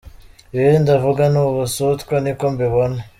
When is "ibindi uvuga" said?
0.57-1.23